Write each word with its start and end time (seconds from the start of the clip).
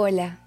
Hola, 0.00 0.38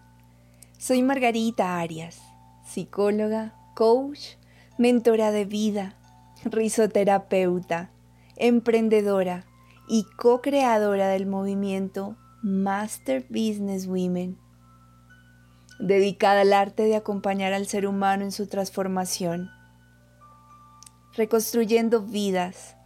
soy 0.78 1.04
Margarita 1.04 1.78
Arias, 1.78 2.22
psicóloga, 2.66 3.54
coach, 3.76 4.38
mentora 4.78 5.32
de 5.32 5.44
vida, 5.44 5.98
risoterapeuta, 6.46 7.92
emprendedora 8.38 9.46
y 9.90 10.06
co-creadora 10.16 11.10
del 11.10 11.26
movimiento 11.26 12.16
Master 12.42 13.26
Business 13.28 13.88
Women, 13.88 14.38
dedicada 15.82 16.44
al 16.44 16.54
arte 16.54 16.84
de 16.84 16.96
acompañar 16.96 17.52
al 17.52 17.68
ser 17.68 17.88
humano 17.88 18.24
en 18.24 18.32
su 18.32 18.48
transformación, 18.48 19.50
reconstruyendo 21.14 22.02
vidas, 22.02 22.78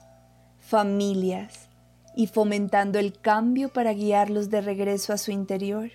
familias 0.61 1.69
y 2.15 2.25
fomentando 2.25 2.97
el 2.97 3.13
cambio 3.21 3.69
para 3.69 3.93
guiarlos 3.93 4.49
de 4.49 4.61
regreso 4.61 5.13
a 5.13 5.19
su 5.19 5.29
interior 5.29 5.91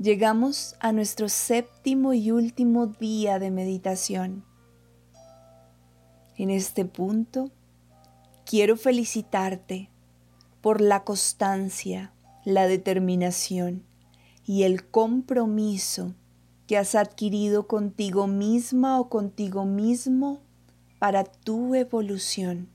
llegamos 0.00 0.76
a 0.80 0.92
nuestro 0.92 1.28
séptimo 1.28 2.14
y 2.14 2.30
último 2.30 2.86
día 2.86 3.38
de 3.38 3.50
meditación. 3.50 4.46
En 6.38 6.48
este 6.48 6.86
punto, 6.86 7.50
quiero 8.46 8.78
felicitarte 8.78 9.90
por 10.62 10.80
la 10.80 11.04
constancia, 11.04 12.14
la 12.46 12.66
determinación 12.66 13.84
y 14.46 14.62
el 14.62 14.88
compromiso 14.88 16.14
que 16.66 16.78
has 16.78 16.94
adquirido 16.94 17.66
contigo 17.66 18.26
misma 18.26 18.98
o 18.98 19.10
contigo 19.10 19.66
mismo 19.66 20.40
para 20.98 21.24
tu 21.24 21.74
evolución. 21.74 22.70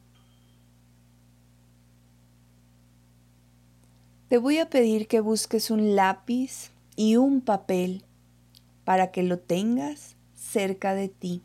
Te 4.27 4.37
voy 4.37 4.59
a 4.59 4.69
pedir 4.69 5.07
que 5.07 5.21
busques 5.21 5.71
un 5.71 5.95
lápiz 5.95 6.74
y 6.95 7.17
un 7.17 7.41
papel 7.41 8.05
para 8.83 9.11
que 9.11 9.23
lo 9.23 9.39
tengas 9.39 10.15
cerca 10.33 10.93
de 10.93 11.09
ti. 11.09 11.41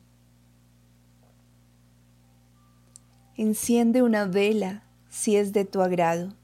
Enciende 3.37 4.03
una 4.03 4.27
vela 4.27 4.85
si 5.09 5.37
es 5.37 5.53
de 5.53 5.65
tu 5.65 5.81
agrado 5.81 6.35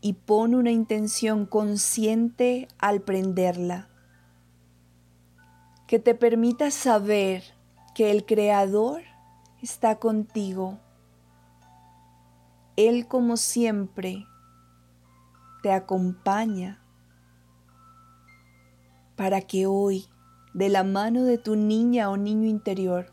y 0.00 0.12
pon 0.12 0.54
una 0.54 0.70
intención 0.70 1.46
consciente 1.46 2.68
al 2.78 3.00
prenderla 3.00 3.88
que 5.86 5.98
te 5.98 6.14
permita 6.14 6.70
saber 6.70 7.42
que 7.94 8.10
el 8.10 8.24
Creador 8.24 9.02
está 9.62 9.96
contigo. 9.96 10.78
Él 12.76 13.06
como 13.06 13.36
siempre 13.36 14.26
te 15.62 15.72
acompaña 15.72 16.83
para 19.16 19.40
que 19.40 19.66
hoy, 19.66 20.06
de 20.52 20.68
la 20.68 20.84
mano 20.84 21.24
de 21.24 21.38
tu 21.38 21.56
niña 21.56 22.10
o 22.10 22.16
niño 22.16 22.48
interior, 22.48 23.12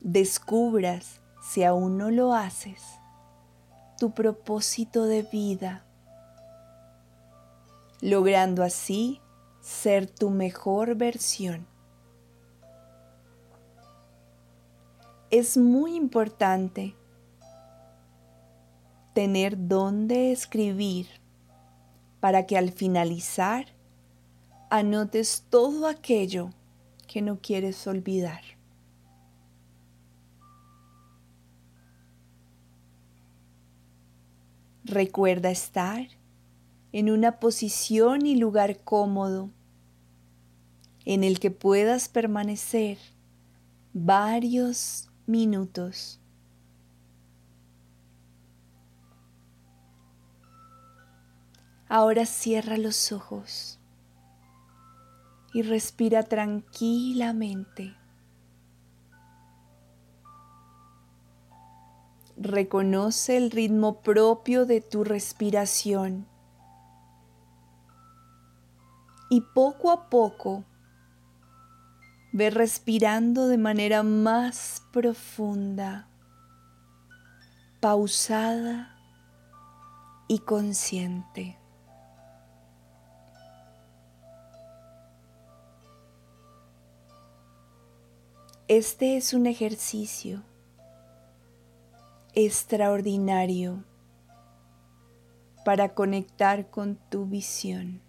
descubras, 0.00 1.20
si 1.42 1.64
aún 1.64 1.98
no 1.98 2.10
lo 2.10 2.34
haces, 2.34 2.82
tu 3.98 4.12
propósito 4.12 5.04
de 5.04 5.22
vida, 5.22 5.84
logrando 8.00 8.62
así 8.62 9.20
ser 9.60 10.08
tu 10.08 10.30
mejor 10.30 10.96
versión. 10.96 11.66
Es 15.30 15.56
muy 15.56 15.94
importante 15.94 16.94
tener 19.14 19.68
dónde 19.68 20.32
escribir 20.32 21.06
para 22.20 22.46
que 22.46 22.58
al 22.58 22.70
finalizar 22.70 23.66
anotes 24.72 25.44
todo 25.50 25.86
aquello 25.86 26.48
que 27.06 27.20
no 27.20 27.42
quieres 27.42 27.86
olvidar. 27.86 28.40
Recuerda 34.82 35.50
estar 35.50 36.08
en 36.92 37.10
una 37.10 37.38
posición 37.38 38.24
y 38.24 38.36
lugar 38.36 38.82
cómodo 38.82 39.50
en 41.04 41.22
el 41.22 41.38
que 41.38 41.50
puedas 41.50 42.08
permanecer 42.08 42.96
varios 43.92 45.10
minutos. 45.26 46.18
Ahora 51.90 52.24
cierra 52.24 52.78
los 52.78 53.12
ojos 53.12 53.78
y 55.52 55.62
respira 55.62 56.22
tranquilamente. 56.22 57.96
Reconoce 62.36 63.36
el 63.36 63.50
ritmo 63.50 64.00
propio 64.00 64.66
de 64.66 64.80
tu 64.80 65.04
respiración 65.04 66.26
y 69.30 69.40
poco 69.54 69.90
a 69.90 70.10
poco 70.10 70.64
ve 72.32 72.50
respirando 72.50 73.46
de 73.46 73.58
manera 73.58 74.02
más 74.02 74.82
profunda, 74.92 76.08
pausada 77.80 78.96
y 80.28 80.38
consciente. 80.40 81.61
Este 88.74 89.18
es 89.18 89.34
un 89.34 89.44
ejercicio 89.44 90.42
extraordinario 92.32 93.84
para 95.62 95.90
conectar 95.90 96.70
con 96.70 96.96
tu 97.10 97.26
visión. 97.26 98.00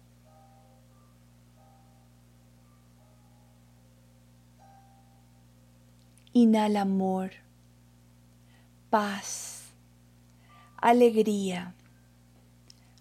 Inhala 6.32 6.80
amor, 6.80 7.32
paz, 8.88 9.64
alegría, 10.78 11.74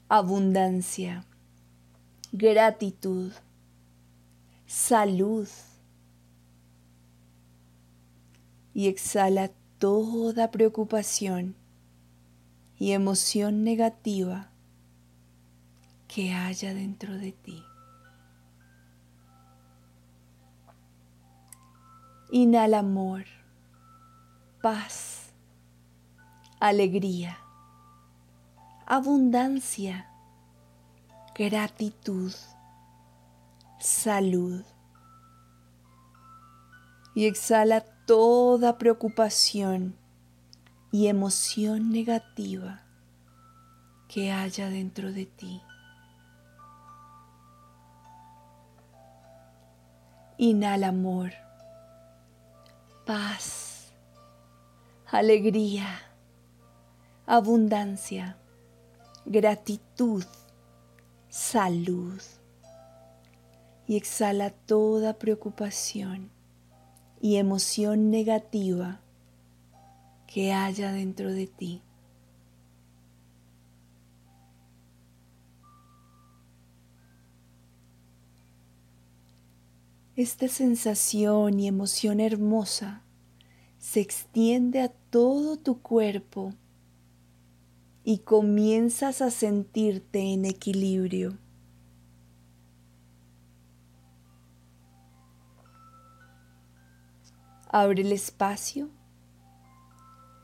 abundancia, 0.09 1.24
gratitud, 2.34 3.31
salud 4.66 5.47
y 8.73 8.88
exhala 8.88 9.51
toda 9.78 10.51
preocupación 10.51 11.56
y 12.78 12.91
emoción 12.91 13.63
negativa 13.63 14.50
que 16.07 16.34
haya 16.34 16.73
dentro 16.73 17.17
de 17.17 17.31
ti. 17.31 17.63
Inhala 22.31 22.79
amor, 22.79 23.25
paz, 24.62 25.33
alegría, 26.59 27.38
abundancia, 28.85 30.07
gratitud, 31.35 32.33
salud. 33.79 34.63
Y 37.16 37.25
exhala 37.25 37.85
toda 38.06 38.78
preocupación 38.78 39.95
y 40.92 41.07
emoción 41.07 41.92
negativa 41.92 42.83
que 44.10 44.31
haya 44.31 44.69
dentro 44.69 45.13
de 45.13 45.25
ti. 45.25 45.62
Inhala 50.38 50.89
amor, 50.89 51.31
paz, 53.06 53.94
alegría, 55.07 55.88
abundancia, 57.25 58.38
gratitud, 59.25 60.25
salud. 61.30 62.22
Y 63.88 63.95
exhala 63.98 64.50
toda 64.50 65.18
preocupación 65.19 66.32
y 67.24 67.38
emoción 67.38 68.12
negativa 68.12 69.00
que 70.28 70.52
haya 70.52 70.92
dentro 70.92 71.31
de 71.31 71.48
ti. 71.48 71.81
Esta 80.18 80.50
sensación 80.50 81.62
y 81.62 81.70
emoción 81.70 82.20
hermosa 82.20 83.04
se 83.80 84.02
extiende 84.02 84.81
a 84.81 84.90
todo 84.90 85.56
tu 85.56 85.81
cuerpo 85.81 86.54
y 88.04 88.18
comienzas 88.18 89.22
a 89.22 89.31
sentirte 89.31 90.34
en 90.34 90.44
equilibrio. 90.44 91.38
Abre 97.75 98.04
el 98.04 98.12
espacio 98.12 98.92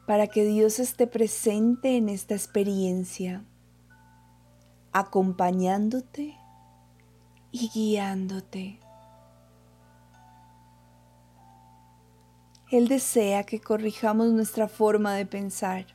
para 0.08 0.26
que 0.26 0.44
Dios 0.44 0.80
esté 0.80 1.06
presente 1.06 1.96
en 1.96 2.10
esta 2.10 2.34
experiencia, 2.34 3.46
acompañándote 4.94 6.36
y 7.52 7.70
guiándote. 7.70 8.80
Él 12.72 12.88
desea 12.88 13.44
que 13.44 13.62
corrijamos 13.62 14.30
nuestra 14.32 14.68
forma 14.68 15.14
de 15.14 15.28
pensar 15.28 15.86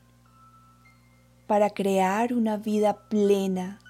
para 1.49 1.71
crear 1.71 2.33
una 2.33 2.59
vida 2.59 3.09
plena 3.09 3.81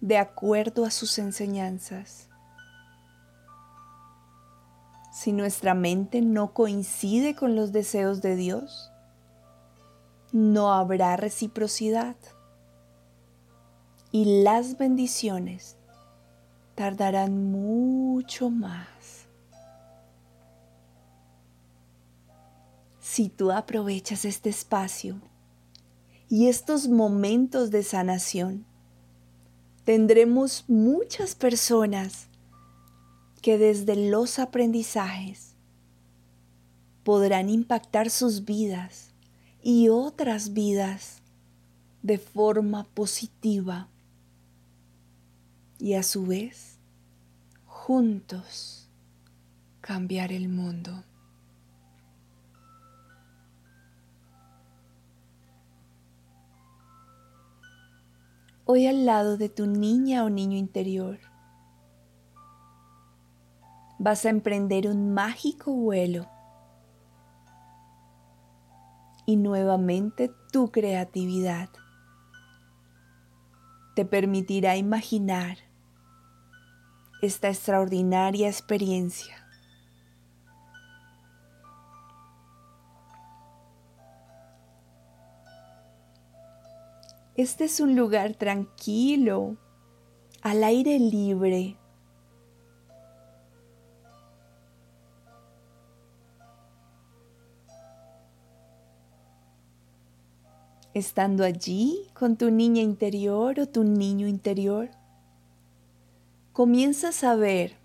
de 0.00 0.16
acuerdo 0.16 0.84
a 0.84 0.92
sus 0.92 1.18
enseñanzas. 1.18 2.25
Si 5.16 5.32
nuestra 5.32 5.72
mente 5.72 6.20
no 6.20 6.52
coincide 6.52 7.34
con 7.34 7.56
los 7.56 7.72
deseos 7.72 8.20
de 8.20 8.36
Dios, 8.36 8.92
no 10.30 10.74
habrá 10.74 11.16
reciprocidad 11.16 12.16
y 14.12 14.42
las 14.42 14.76
bendiciones 14.76 15.78
tardarán 16.74 17.50
mucho 17.50 18.50
más. 18.50 19.26
Si 23.00 23.30
tú 23.30 23.52
aprovechas 23.52 24.26
este 24.26 24.50
espacio 24.50 25.22
y 26.28 26.48
estos 26.48 26.88
momentos 26.88 27.70
de 27.70 27.84
sanación, 27.84 28.66
tendremos 29.86 30.66
muchas 30.68 31.34
personas 31.34 32.28
que 33.46 33.58
desde 33.58 33.94
los 33.94 34.40
aprendizajes 34.40 35.54
podrán 37.04 37.48
impactar 37.48 38.10
sus 38.10 38.44
vidas 38.44 39.14
y 39.62 39.88
otras 39.88 40.52
vidas 40.52 41.22
de 42.02 42.18
forma 42.18 42.82
positiva 42.92 43.88
y 45.78 45.94
a 45.94 46.02
su 46.02 46.26
vez 46.26 46.80
juntos 47.66 48.90
cambiar 49.80 50.32
el 50.32 50.48
mundo. 50.48 51.04
Hoy 58.64 58.88
al 58.88 59.06
lado 59.06 59.36
de 59.36 59.48
tu 59.48 59.66
niña 59.66 60.24
o 60.24 60.30
niño 60.30 60.58
interior 60.58 61.20
vas 63.98 64.24
a 64.26 64.30
emprender 64.30 64.88
un 64.88 65.14
mágico 65.14 65.72
vuelo 65.72 66.26
y 69.26 69.36
nuevamente 69.36 70.30
tu 70.52 70.70
creatividad 70.70 71.68
te 73.94 74.04
permitirá 74.04 74.76
imaginar 74.76 75.58
esta 77.22 77.48
extraordinaria 77.48 78.48
experiencia. 78.48 79.46
Este 87.36 87.64
es 87.64 87.80
un 87.80 87.96
lugar 87.96 88.34
tranquilo, 88.34 89.56
al 90.42 90.64
aire 90.64 90.98
libre, 90.98 91.78
estando 100.98 101.44
allí 101.44 102.08
con 102.14 102.38
tu 102.38 102.50
niña 102.50 102.80
interior 102.80 103.60
o 103.60 103.68
tu 103.68 103.84
niño 103.84 104.26
interior, 104.26 104.88
comienzas 106.54 107.22
a 107.22 107.34
ver 107.34 107.76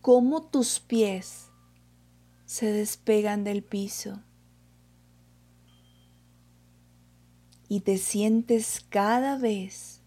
cómo 0.00 0.40
tus 0.44 0.80
pies 0.80 1.50
se 2.46 2.72
despegan 2.72 3.44
del 3.44 3.62
piso 3.62 4.22
y 7.68 7.80
te 7.80 7.98
sientes 7.98 8.82
cada 8.88 9.36
vez 9.36 10.00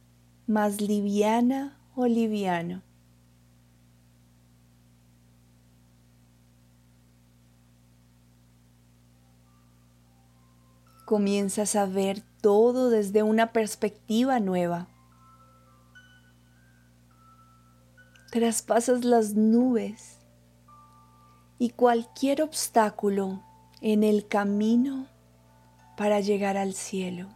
más 0.48 0.81
liviana 0.81 1.77
o 1.95 2.07
liviano. 2.07 2.81
Comienzas 11.13 11.75
a 11.75 11.86
ver 11.86 12.24
todo 12.42 12.89
desde 12.89 13.21
una 13.21 13.54
perspectiva 13.54 14.39
nueva. 14.39 14.88
Traspasas 18.31 19.06
las 19.06 19.36
nubes 19.36 20.18
y 21.60 21.69
cualquier 21.69 22.42
obstáculo 22.42 23.44
en 23.80 24.04
el 24.04 24.27
camino 24.27 25.06
para 25.98 26.19
llegar 26.19 26.57
al 26.57 26.74
cielo. 26.74 27.30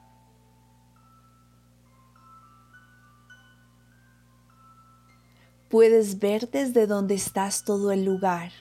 Puedes 5.69 6.17
ver 6.17 6.49
desde 6.49 6.87
donde 6.87 7.13
estás 7.13 7.63
todo 7.63 7.91
el 7.91 8.05
lugar 8.05 8.51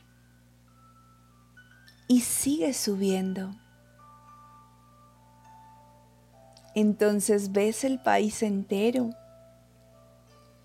y 2.07 2.21
sigues 2.21 2.77
subiendo. 2.77 3.55
Entonces 6.77 7.53
ves 7.53 7.85
el 7.85 7.99
país 7.99 8.43
entero 8.43 9.09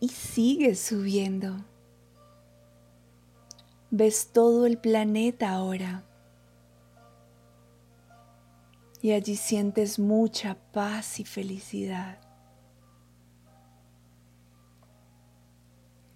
y 0.01 0.09
sigues 0.09 0.81
subiendo. 0.81 1.55
Ves 3.91 4.29
todo 4.33 4.65
el 4.65 4.77
planeta 4.77 5.51
ahora. 5.51 6.03
Y 9.01 9.13
allí 9.13 9.37
sientes 9.37 9.99
mucha 9.99 10.57
paz 10.73 11.21
y 11.21 11.23
felicidad. 11.23 12.19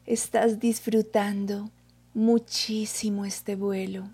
Estás 0.05 0.59
disfrutando 0.59 1.71
muchísimo 2.13 3.23
este 3.23 3.55
vuelo. 3.55 4.09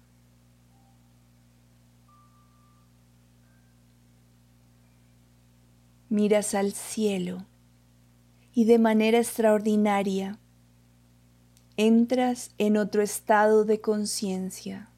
Miras 6.12 6.56
al 6.56 6.74
cielo 6.74 7.46
y 8.54 8.66
de 8.66 8.80
manera 8.80 9.18
extraordinaria 9.18 10.38
entras 11.78 12.52
en 12.58 12.76
otro 12.76 13.02
estado 13.02 13.64
de 13.64 13.80
conciencia. 13.80 14.90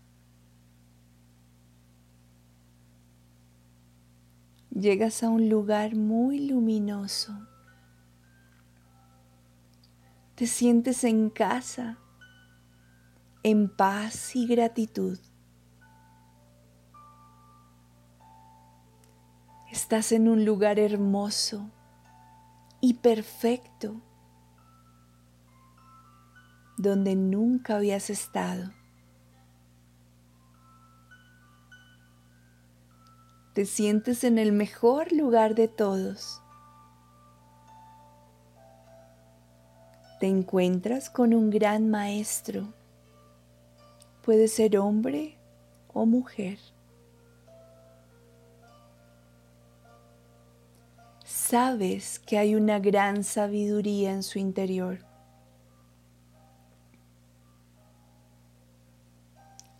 Llegas 4.71 5.21
a 5.21 5.29
un 5.29 5.49
lugar 5.49 5.95
muy 5.95 6.47
luminoso. 6.47 7.31
Te 10.33 10.47
sientes 10.47 11.03
en 11.03 11.29
casa, 11.29 11.99
en 13.43 13.69
paz 13.69 14.35
y 14.35 14.47
gratitud. 14.47 15.19
Estás 19.73 20.11
en 20.11 20.27
un 20.27 20.45
lugar 20.45 20.77
hermoso 20.77 21.67
y 22.79 22.93
perfecto 22.93 23.99
donde 26.77 27.15
nunca 27.15 27.77
habías 27.77 28.11
estado. 28.11 28.71
Te 33.55 33.65
sientes 33.65 34.23
en 34.23 34.37
el 34.37 34.51
mejor 34.51 35.11
lugar 35.11 35.55
de 35.55 35.67
todos. 35.67 36.39
Te 40.19 40.27
encuentras 40.27 41.09
con 41.09 41.33
un 41.33 41.49
gran 41.49 41.89
maestro. 41.89 42.71
Puede 44.21 44.49
ser 44.49 44.77
hombre 44.77 45.39
o 45.91 46.05
mujer. 46.05 46.59
Sabes 51.53 52.17
que 52.17 52.39
hay 52.39 52.55
una 52.55 52.79
gran 52.79 53.23
sabiduría 53.23 54.11
en 54.11 54.23
su 54.23 54.39
interior. 54.39 55.05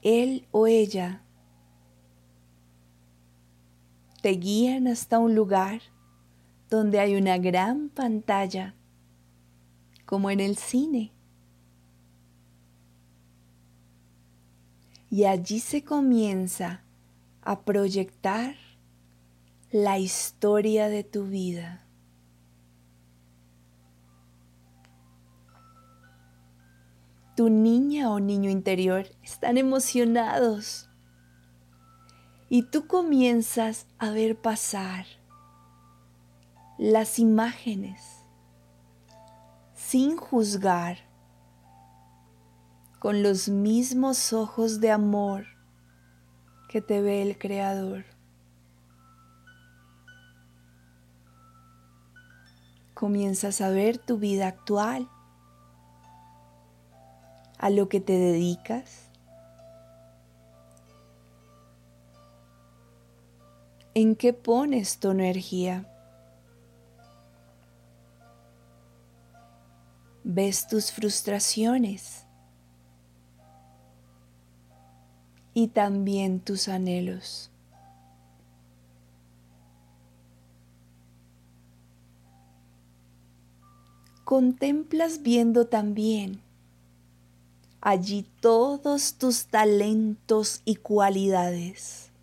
Él 0.04 0.48
o 0.52 0.68
ella 0.68 1.24
te 4.22 4.30
guían 4.34 4.88
hasta 4.88 5.18
un 5.18 5.34
lugar 5.34 5.82
donde 6.70 7.00
hay 7.00 7.16
una 7.16 7.40
gran 7.40 7.90
pantalla, 7.90 8.76
como 10.06 10.30
en 10.30 10.42
el 10.42 10.58
cine. 10.58 11.12
Y 15.10 15.26
allí 15.26 15.60
se 15.60 15.84
comienza 15.84 16.84
a 17.42 17.62
proyectar 17.62 18.63
la 19.74 19.98
historia 19.98 20.88
de 20.88 21.04
tu 21.04 21.26
vida. 21.26 21.84
Tu 27.36 27.50
niña 27.50 28.12
o 28.12 28.20
niño 28.20 28.52
interior 28.52 29.08
están 29.24 29.58
emocionados 29.58 30.92
y 32.50 32.70
tú 32.70 32.86
comienzas 32.86 33.88
a 33.98 34.12
ver 34.12 34.40
pasar 34.40 35.08
las 36.78 37.18
imágenes 37.18 38.28
sin 39.74 40.18
juzgar 40.18 41.00
con 43.00 43.24
los 43.24 43.50
mismos 43.50 44.34
ojos 44.34 44.80
de 44.82 44.92
amor 44.92 45.48
que 46.70 46.80
te 46.80 47.02
ve 47.02 47.24
el 47.24 47.40
Creador. 47.40 48.13
Comienzas 52.94 53.62
a 53.62 53.70
ver 53.70 53.98
tu 53.98 54.18
vida 54.18 54.48
actual, 54.48 55.10
a 57.58 57.70
lo 57.70 57.90
que 57.90 58.00
te 58.00 58.14
dedicas, 58.14 59.04
¿En 63.96 64.16
qué 64.16 64.34
pones 64.34 64.98
tu 64.98 65.12
energía? 65.12 65.88
¿Ves 70.24 70.68
tus 70.68 70.92
frustraciones? 70.92 72.26
Y 75.54 75.68
también 75.68 76.40
tus 76.40 76.70
anhelos. 76.70 77.53
Contemplas 84.24 85.22
viendo 85.22 85.68
también 85.68 86.42
allí 87.82 88.26
todos 88.40 89.16
tus 89.16 89.48
talentos 89.48 90.62
y 90.64 90.76
cualidades. 90.76 92.14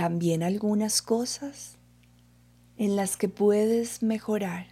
también 0.00 0.42
algunas 0.42 1.02
cosas 1.02 1.76
en 2.78 2.96
las 2.96 3.18
que 3.18 3.28
puedes 3.28 4.02
mejorar. 4.02 4.66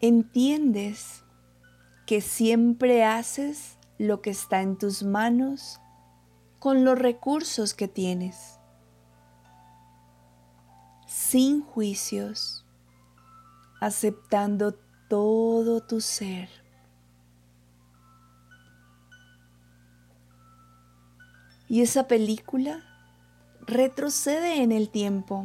Entiendes 0.00 1.22
que 2.06 2.22
siempre 2.22 3.04
haces 3.04 3.76
lo 4.02 4.20
que 4.20 4.30
está 4.30 4.62
en 4.62 4.76
tus 4.76 5.04
manos 5.04 5.80
con 6.58 6.84
los 6.84 6.98
recursos 6.98 7.72
que 7.72 7.86
tienes, 7.86 8.58
sin 11.06 11.62
juicios, 11.62 12.66
aceptando 13.80 14.74
todo 15.08 15.86
tu 15.86 16.00
ser. 16.00 16.48
Y 21.68 21.82
esa 21.82 22.08
película 22.08 22.82
retrocede 23.60 24.62
en 24.62 24.72
el 24.72 24.90
tiempo. 24.90 25.44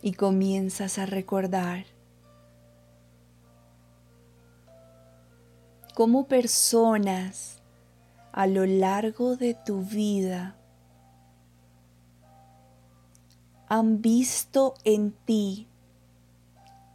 Y 0.00 0.14
comienzas 0.14 0.98
a 0.98 1.06
recordar 1.06 1.91
cómo 5.94 6.26
personas 6.26 7.60
a 8.32 8.46
lo 8.46 8.64
largo 8.66 9.36
de 9.36 9.54
tu 9.54 9.82
vida 9.82 10.56
han 13.68 14.02
visto 14.02 14.74
en 14.84 15.12
ti 15.12 15.66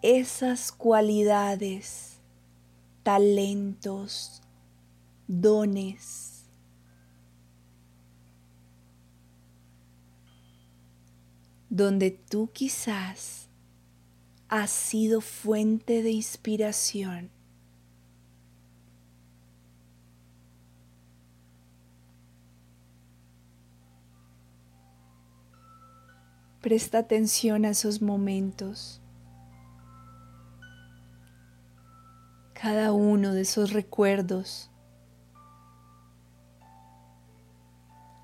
esas 0.02 0.72
cualidades, 0.72 2.20
talentos, 3.04 4.42
dones. 5.28 6.46
Donde 11.70 12.12
tú 12.12 12.50
quizás 12.54 13.50
has 14.48 14.72
sido 14.72 15.22
fuente 15.22 16.02
de 16.02 16.12
inspiración. 16.12 17.37
Presta 26.68 26.98
atención 26.98 27.64
a 27.64 27.70
esos 27.70 28.02
momentos. 28.02 29.02
Cada 32.54 32.92
uno 32.92 33.32
de 33.32 33.44
esos 33.44 33.72
recuerdos 33.72 34.70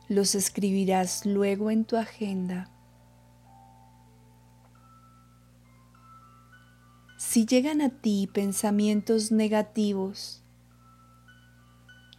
los 0.10 0.36
escribirás 0.36 1.26
luego 1.26 1.72
en 1.72 1.86
tu 1.86 1.96
agenda. 1.96 2.70
Si 7.18 7.46
llegan 7.46 7.80
a 7.80 7.92
ti 7.92 8.30
pensamientos 8.34 9.32
negativos, 9.32 10.44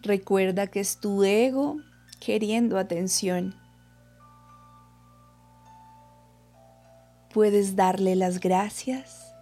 recuerda 0.01 0.69
que 0.69 0.81
es 0.81 1.01
tu 1.01 1.23
ego 1.23 1.77
queriendo 2.19 2.79
atención. 2.79 3.63
Puedes 7.35 7.75
darle 7.75 8.15
las 8.15 8.39
gracias 8.39 9.35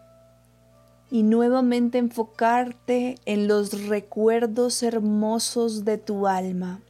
y 1.11 1.25
nuevamente 1.25 1.99
enfocarte 1.99 3.17
en 3.27 3.47
los 3.47 3.87
recuerdos 3.87 4.83
hermosos 4.83 5.85
de 5.85 5.99
tu 5.99 6.27
alma. 6.27 6.81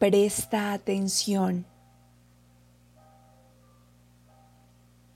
Presta 0.00 0.72
atención. 0.72 1.66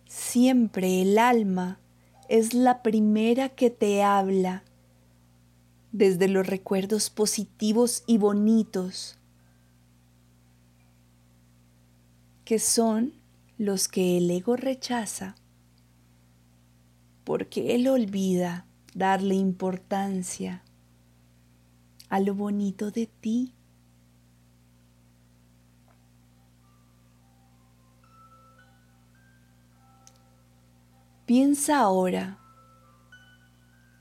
Siempre 0.06 1.02
el 1.02 1.18
alma 1.18 1.80
es 2.28 2.54
la 2.54 2.80
primera 2.84 3.48
que 3.48 3.70
te 3.70 4.04
habla 4.04 4.62
desde 5.90 6.28
los 6.28 6.46
recuerdos 6.46 7.10
positivos 7.10 8.04
y 8.06 8.18
bonitos 8.18 9.18
que 12.44 12.58
son 12.58 13.14
los 13.58 13.88
que 13.88 14.18
el 14.18 14.30
ego 14.30 14.56
rechaza 14.56 15.36
porque 17.24 17.74
él 17.74 17.88
olvida 17.88 18.66
darle 18.94 19.34
importancia 19.34 20.62
a 22.10 22.20
lo 22.20 22.34
bonito 22.34 22.90
de 22.90 23.06
ti. 23.06 23.54
Piensa 31.26 31.80
ahora 31.80 32.38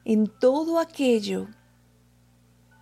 en 0.03 0.27
todo 0.27 0.79
aquello 0.79 1.47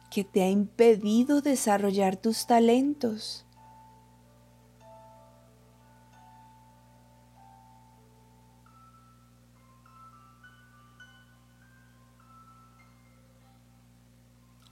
que 0.09 0.23
te 0.23 0.41
ha 0.41 0.49
impedido 0.49 1.41
desarrollar 1.41 2.17
tus 2.17 2.47
talentos. 2.47 3.45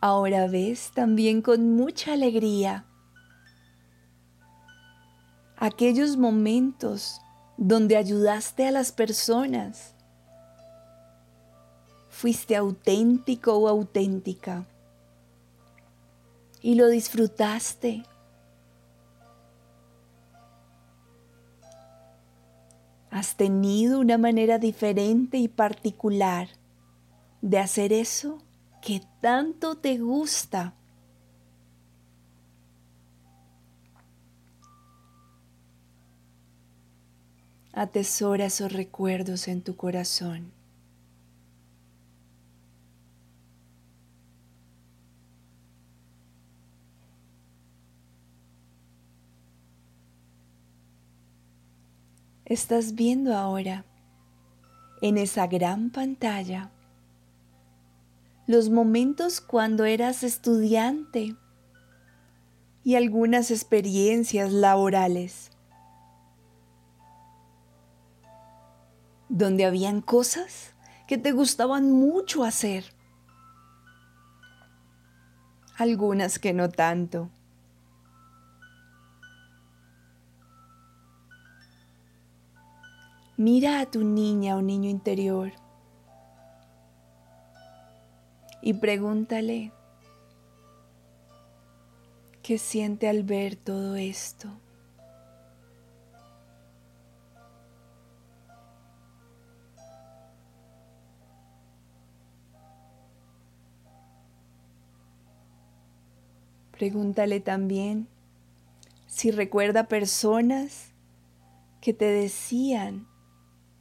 Ahora 0.02 0.48
ves 0.48 0.92
también 0.94 1.42
con 1.42 1.76
mucha 1.76 2.14
alegría 2.14 2.86
aquellos 5.58 6.16
momentos 6.16 7.20
donde 7.58 7.98
ayudaste 7.98 8.66
a 8.66 8.72
las 8.72 8.94
personas. 8.94 9.94
Fuiste 12.08 12.56
auténtico 12.56 13.56
o 13.56 13.68
auténtica 13.68 14.66
y 16.62 16.76
lo 16.76 16.88
disfrutaste. 16.88 18.04
has 23.12 23.36
tenido 23.36 24.00
una 24.00 24.18
manera 24.18 24.60
diferente 24.60 25.38
y 25.38 25.48
particular 25.48 26.48
de 27.42 27.60
hacer 27.60 27.92
eso 27.92 28.38
que 28.82 29.02
tanto 29.22 29.78
te 29.78 29.98
gusta. 29.98 30.74
Atesora 37.74 38.46
esos 38.46 38.74
recuerdos 38.74 39.48
en 39.48 39.62
tu 39.62 39.76
corazón. 39.76 40.52
Estás 52.46 52.96
viendo 52.96 53.38
ahora 53.38 53.86
en 55.04 55.20
esa 55.20 55.46
gran 55.46 55.92
pantalla 55.92 56.72
los 58.50 58.72
momentos 58.72 59.42
cuando 59.42 59.86
eras 59.86 60.24
estudiante 60.24 61.36
y 62.84 62.96
algunas 62.96 63.52
experiencias 63.52 64.52
laborales 64.52 65.52
donde 69.30 69.66
habían 69.66 70.02
cosas 70.02 70.74
que 71.08 71.20
te 71.20 71.32
gustaban 71.32 71.92
mucho 71.92 72.44
hacer, 72.44 72.86
algunas 75.78 76.40
que 76.40 76.52
no 76.52 76.70
tanto. 76.70 77.30
Mira 83.38 83.80
a 83.80 83.86
tu 83.86 84.04
niña 84.04 84.56
o 84.56 84.64
niño 84.64 84.90
interior 84.90 85.52
y 88.62 88.74
pregúntale 88.74 89.72
qué 92.42 92.58
siente 92.58 93.08
al 93.08 93.24
ver 93.24 93.56
todo 93.56 93.96
esto. 93.96 94.50
Pregúntale 106.72 107.42
también 107.42 108.08
si 109.06 109.32
recuerda 109.32 109.90
personas 109.90 110.94
que 111.82 111.94
te 111.94 112.06
decían 112.06 113.06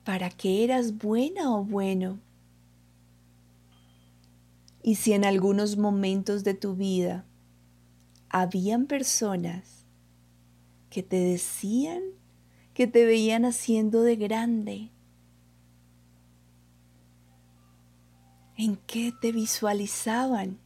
para 0.05 0.31
que 0.31 0.65
eras 0.65 0.99
buena 0.99 1.55
o 1.55 1.63
bueno 1.63 2.19
y 4.89 4.95
si 4.95 5.13
en 5.13 5.27
algunos 5.27 5.77
momentos 5.77 6.45
de 6.45 6.55
tu 6.55 6.75
vida 6.75 7.27
habían 8.31 8.87
personas 8.87 9.85
que 10.89 11.03
te 11.03 11.17
decían 11.17 12.01
que 12.73 12.87
te 12.87 13.05
veían 13.05 13.45
haciendo 13.45 14.01
de 14.01 14.17
grande, 14.17 14.91
en 18.57 18.77
qué 18.87 19.13
te 19.21 19.31
visualizaban 19.31 20.59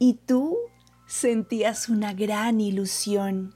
y 0.00 0.14
tú 0.14 0.56
sentías 1.06 1.88
una 1.88 2.12
gran 2.12 2.60
ilusión. 2.60 3.54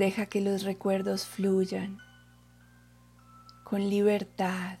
Deja 0.00 0.24
que 0.24 0.40
los 0.40 0.62
recuerdos 0.62 1.26
fluyan 1.26 1.98
con 3.64 3.90
libertad. 3.90 4.78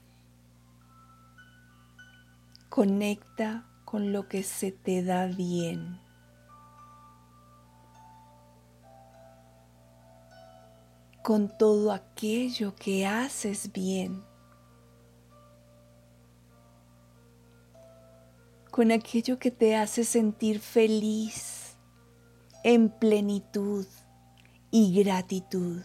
Conecta 2.70 3.66
con 3.84 4.14
lo 4.14 4.28
que 4.28 4.42
se 4.42 4.72
te 4.72 5.04
da 5.04 5.26
bien. 5.26 6.00
Con 11.22 11.54
todo 11.58 11.92
aquello 11.92 12.74
que 12.74 13.06
haces 13.06 13.70
bien. 13.74 14.24
Con 18.70 18.90
aquello 18.90 19.38
que 19.38 19.50
te 19.50 19.76
hace 19.76 20.04
sentir 20.04 20.60
feliz, 20.60 21.76
en 22.64 22.88
plenitud 22.88 23.84
y 24.70 24.94
gratitud. 25.02 25.82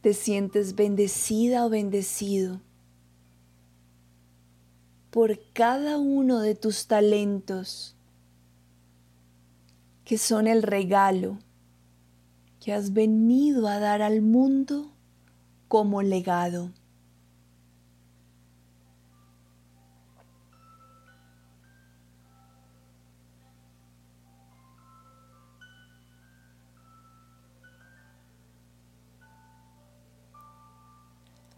Te 0.00 0.14
sientes 0.14 0.76
bendecida 0.76 1.66
o 1.66 1.68
bendecido 1.68 2.60
por 5.10 5.40
cada 5.52 5.98
uno 5.98 6.40
de 6.40 6.54
tus 6.54 6.86
talentos 6.86 7.96
que 10.04 10.18
son 10.18 10.46
el 10.46 10.62
regalo 10.62 11.38
que 12.60 12.72
has 12.72 12.92
venido 12.92 13.66
a 13.66 13.80
dar 13.80 14.02
al 14.02 14.22
mundo 14.22 14.92
como 15.68 16.02
legado. 16.02 16.70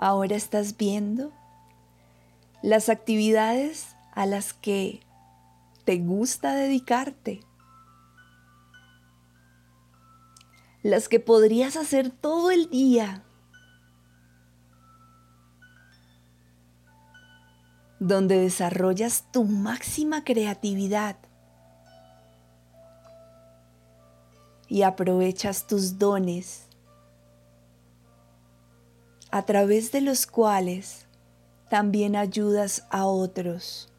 Ahora 0.01 0.37
estás 0.37 0.77
viendo 0.77 1.33
las 2.63 2.89
actividades 2.89 3.97
a 4.13 4.27
las 4.27 4.53
que 4.53 5.01
te 5.85 5.99
gusta 5.99 6.55
dedicarte, 6.55 7.41
las 10.85 11.09
que 11.09 11.19
podrías 11.19 11.75
hacer 11.75 12.11
todo 12.11 12.53
el 12.53 12.71
día, 12.71 13.25
donde 17.99 18.39
desarrollas 18.39 19.25
tu 19.33 19.43
máxima 19.43 20.23
creatividad. 20.23 21.17
Y 24.69 24.83
aprovechas 24.83 25.67
tus 25.67 25.99
dones 25.99 26.68
a 29.31 29.43
través 29.43 29.93
de 29.93 30.01
los 30.01 30.27
cuales 30.27 31.07
también 31.69 32.17
ayudas 32.17 32.87
a 32.91 33.07
otros 33.07 33.93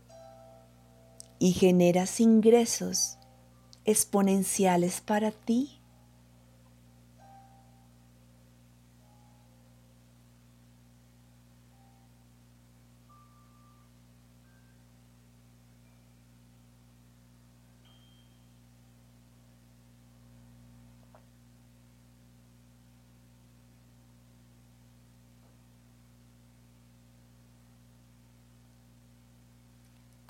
y 1.38 1.54
generas 1.54 2.20
ingresos 2.20 3.18
exponenciales 3.86 5.02
para 5.02 5.32
ti. 5.32 5.79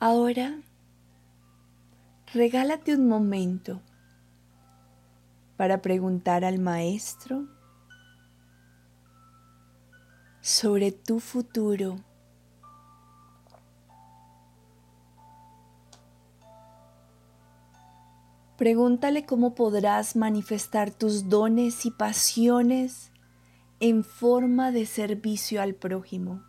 Ahora, 0.02 0.62
regálate 2.34 2.96
un 2.96 3.10
momento 3.10 3.82
para 5.58 5.82
preguntar 5.82 6.46
al 6.46 6.58
maestro 6.58 7.50
sobre 10.40 10.94
tu 10.94 11.20
futuro. 11.20 11.98
Pregúntale 18.56 19.26
cómo 19.26 19.54
podrás 19.54 20.16
manifestar 20.16 20.92
tus 20.92 21.28
dones 21.28 21.86
y 21.86 21.92
pasiones 21.92 23.12
en 23.82 24.06
forma 24.06 24.72
de 24.72 24.86
servicio 24.86 25.62
al 25.62 25.76
prójimo. 25.76 26.49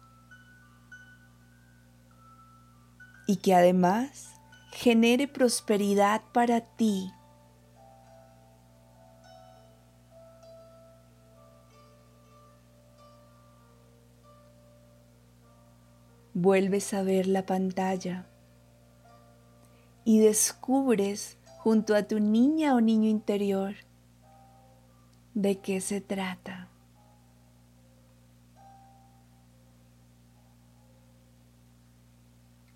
y 3.31 3.37
que 3.37 3.55
además 3.55 4.35
genere 4.73 5.29
prosperidad 5.29 6.21
para 6.33 6.63
ti. 6.63 7.13
Vuelves 16.35 16.93
a 16.93 17.05
ver 17.05 17.29
la 17.29 17.47
pantalla 17.47 18.27
y 20.05 20.19
descubres 20.19 21.39
junto 21.59 21.95
a 21.95 22.03
tu 22.03 22.19
niña 22.19 22.75
o 22.75 22.81
niño 22.81 23.09
interior 23.09 23.77
de 25.35 25.61
qué 25.61 25.81
se 25.81 26.01
trata. 26.01 26.70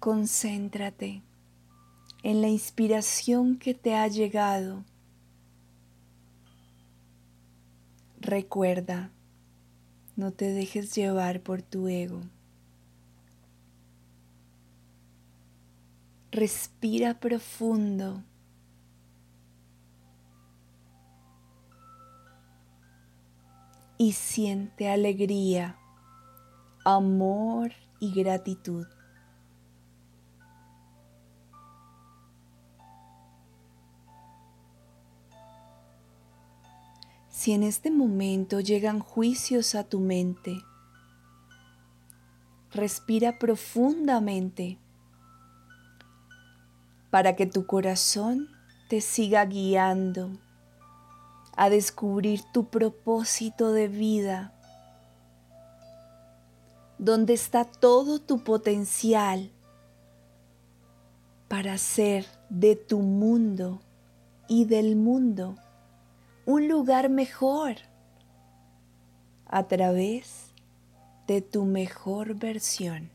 Concéntrate 0.05 1.23
en 2.23 2.43
la 2.43 2.49
inspiración 2.49 3.57
que 3.57 3.73
te 3.73 3.95
ha 3.95 4.07
llegado. 4.07 4.85
Recuerda, 8.21 9.11
no 10.15 10.31
te 10.31 10.53
dejes 10.53 10.95
llevar 10.95 11.41
por 11.41 11.63
tu 11.63 11.89
ego. 11.89 12.21
Respira 16.33 17.19
profundo. 17.19 18.23
Y 23.97 24.13
siente 24.13 24.91
alegría, 24.91 25.79
amor 26.85 27.73
y 28.01 28.13
gratitud. 28.13 28.87
Si 37.45 37.53
en 37.53 37.63
este 37.63 37.91
momento 37.91 38.61
llegan 38.61 39.01
juicios 39.01 39.75
a 39.75 39.85
tu 39.85 40.01
mente, 40.01 40.65
respira 42.71 43.39
profundamente 43.39 44.79
para 47.11 47.37
que 47.37 47.45
tu 47.45 47.67
corazón 47.67 48.49
te 48.89 49.03
siga 49.03 49.45
guiando 49.45 50.31
a 51.55 51.69
descubrir 51.69 52.41
tu 52.51 52.71
propósito 52.71 53.73
de 53.73 53.89
vida, 53.89 54.55
donde 56.97 57.35
está 57.35 57.67
todo 57.67 58.21
tu 58.21 58.43
potencial 58.43 59.51
para 61.49 61.75
hacer 61.75 62.25
de 62.49 62.75
tu 62.75 63.01
mundo 63.01 63.83
y 64.49 64.65
del 64.65 64.97
mundo 64.97 65.57
un 66.47 66.69
lugar 66.69 67.09
mejor 67.09 67.77
a 69.47 69.67
través 69.67 70.53
de 71.27 71.41
tu 71.41 71.65
mejor 71.65 72.35
versión. 72.35 73.11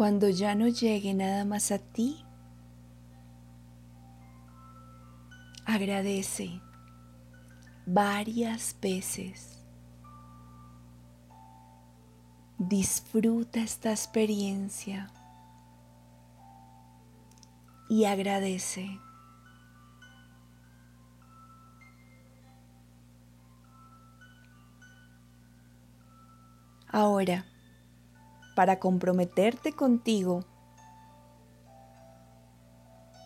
Cuando 0.00 0.30
ya 0.30 0.54
no 0.54 0.66
llegue 0.66 1.12
nada 1.12 1.44
más 1.44 1.70
a 1.70 1.78
ti, 1.78 2.24
agradece 5.66 6.62
varias 7.84 8.74
veces. 8.80 9.62
Disfruta 12.56 13.60
esta 13.60 13.90
experiencia 13.90 15.12
y 17.90 18.06
agradece. 18.06 18.98
Ahora, 26.88 27.49
para 28.60 28.78
comprometerte 28.78 29.72
contigo, 29.72 30.44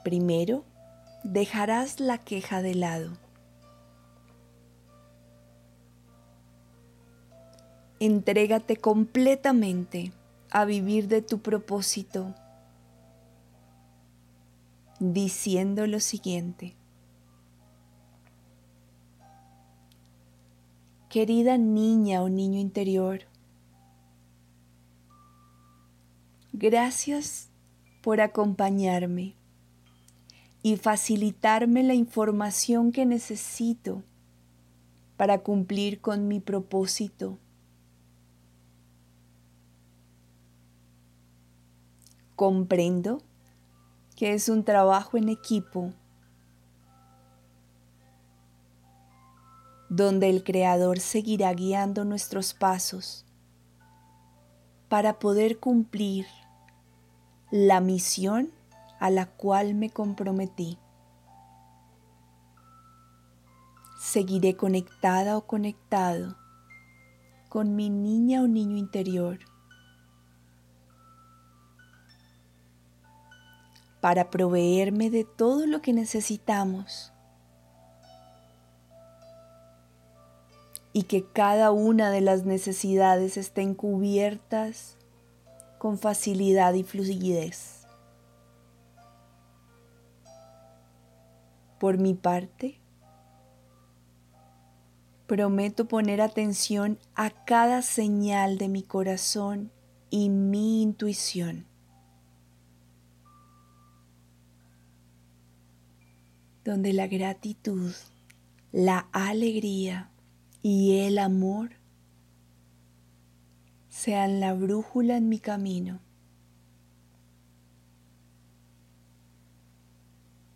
primero 0.04 0.64
dejarás 1.24 1.98
la 1.98 2.18
queja 2.18 2.62
de 2.62 2.76
lado. 2.76 3.10
Entrégate 7.98 8.76
completamente 8.76 10.12
a 10.52 10.64
vivir 10.64 11.08
de 11.08 11.20
tu 11.20 11.40
propósito, 11.40 12.32
diciendo 15.00 15.88
lo 15.88 15.98
siguiente. 15.98 16.76
Querida 21.08 21.58
niña 21.58 22.22
o 22.22 22.28
niño 22.28 22.60
interior, 22.60 23.22
Gracias 26.56 27.48
por 28.00 28.20
acompañarme 28.20 29.34
y 30.62 30.76
facilitarme 30.76 31.82
la 31.82 31.94
información 31.94 32.92
que 32.92 33.04
necesito 33.06 34.04
para 35.16 35.38
cumplir 35.38 36.00
con 36.00 36.28
mi 36.28 36.38
propósito. 36.38 37.40
Comprendo 42.36 43.20
que 44.14 44.32
es 44.34 44.48
un 44.48 44.62
trabajo 44.62 45.16
en 45.16 45.30
equipo 45.30 45.92
donde 49.88 50.30
el 50.30 50.44
Creador 50.44 51.00
seguirá 51.00 51.52
guiando 51.52 52.04
nuestros 52.04 52.54
pasos 52.54 53.26
para 54.88 55.18
poder 55.18 55.58
cumplir 55.58 56.26
la 57.56 57.80
misión 57.80 58.50
a 58.98 59.10
la 59.10 59.26
cual 59.26 59.74
me 59.74 59.88
comprometí. 59.88 60.76
Seguiré 64.00 64.56
conectada 64.56 65.36
o 65.36 65.46
conectado 65.46 66.36
con 67.48 67.76
mi 67.76 67.90
niña 67.90 68.42
o 68.42 68.48
niño 68.48 68.76
interior 68.76 69.38
para 74.00 74.30
proveerme 74.30 75.08
de 75.10 75.22
todo 75.22 75.68
lo 75.68 75.80
que 75.80 75.92
necesitamos 75.92 77.12
y 80.92 81.04
que 81.04 81.24
cada 81.24 81.70
una 81.70 82.10
de 82.10 82.20
las 82.20 82.44
necesidades 82.44 83.36
estén 83.36 83.76
cubiertas 83.76 84.98
con 85.84 85.98
facilidad 85.98 86.72
y 86.72 86.82
fluidez. 86.82 87.86
Por 91.78 91.98
mi 91.98 92.14
parte, 92.14 92.80
prometo 95.26 95.86
poner 95.86 96.22
atención 96.22 96.98
a 97.14 97.28
cada 97.44 97.82
señal 97.82 98.56
de 98.56 98.70
mi 98.70 98.82
corazón 98.82 99.72
y 100.08 100.30
mi 100.30 100.80
intuición. 100.80 101.66
Donde 106.64 106.94
la 106.94 107.08
gratitud, 107.08 107.92
la 108.72 109.00
alegría 109.12 110.10
y 110.62 111.00
el 111.00 111.18
amor 111.18 111.72
sean 113.94 114.40
la 114.40 114.54
brújula 114.54 115.16
en 115.16 115.28
mi 115.28 115.38
camino. 115.38 116.00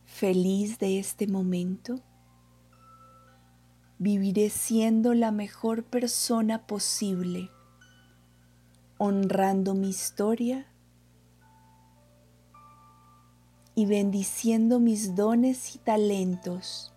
Feliz 0.04 0.80
de 0.80 0.98
este 0.98 1.28
momento, 1.28 2.00
viviré 4.00 4.50
siendo 4.50 5.14
la 5.14 5.30
mejor 5.30 5.84
persona 5.84 6.66
posible, 6.66 7.48
honrando 8.98 9.74
mi 9.74 9.88
historia 9.88 10.66
y 13.76 13.86
bendiciendo 13.86 14.80
mis 14.80 15.14
dones 15.14 15.76
y 15.76 15.78
talentos 15.78 16.92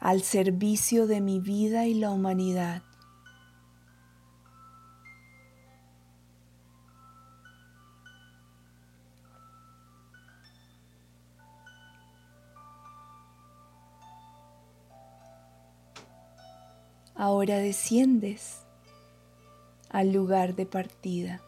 al 0.00 0.20
servicio 0.20 1.06
de 1.06 1.22
mi 1.22 1.40
vida 1.40 1.86
y 1.86 1.94
la 1.94 2.10
humanidad. 2.10 2.82
Ahora 17.24 17.58
desciendes 17.58 18.64
al 19.90 20.10
lugar 20.10 20.56
de 20.56 20.66
partida. 20.66 21.40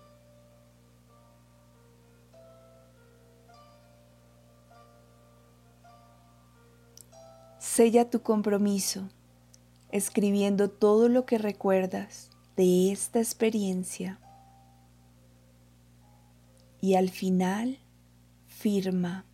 Sella 7.58 8.08
tu 8.08 8.22
compromiso 8.22 9.08
escribiendo 9.90 10.70
todo 10.70 11.08
lo 11.08 11.26
que 11.26 11.38
recuerdas 11.38 12.30
de 12.54 12.92
esta 12.92 13.18
experiencia 13.18 14.20
y 16.80 16.94
al 16.94 17.10
final 17.10 17.80
firma. 18.46 19.24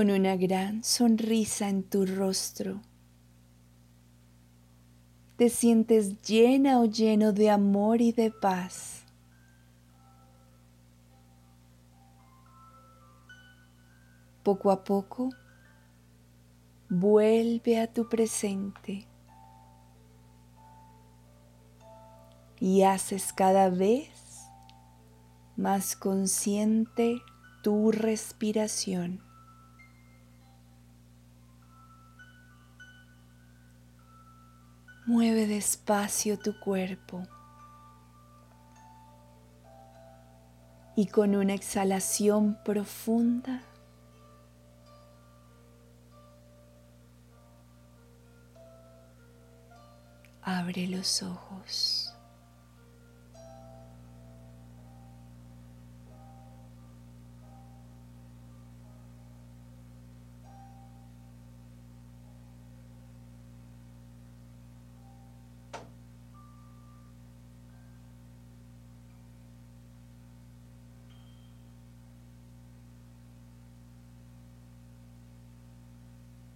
Con 0.00 0.10
una 0.10 0.34
gran 0.34 0.82
sonrisa 0.82 1.68
en 1.68 1.82
tu 1.82 2.06
rostro, 2.06 2.80
te 5.36 5.50
sientes 5.50 6.22
llena 6.22 6.80
o 6.80 6.86
lleno 6.86 7.34
de 7.34 7.50
amor 7.50 8.00
y 8.00 8.10
de 8.10 8.30
paz. 8.30 9.04
Poco 14.42 14.70
a 14.70 14.84
poco, 14.84 15.28
vuelve 16.88 17.78
a 17.78 17.92
tu 17.92 18.08
presente 18.08 19.06
y 22.58 22.84
haces 22.84 23.34
cada 23.34 23.68
vez 23.68 24.46
más 25.58 25.94
consciente 25.94 27.20
tu 27.62 27.92
respiración. 27.92 29.29
Mueve 35.10 35.48
despacio 35.48 36.38
tu 36.38 36.56
cuerpo 36.60 37.24
y 40.94 41.08
con 41.08 41.34
una 41.34 41.52
exhalación 41.52 42.56
profunda 42.64 43.60
abre 50.42 50.86
los 50.86 51.24
ojos. 51.24 51.99